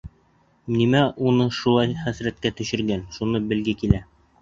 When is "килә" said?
3.85-4.07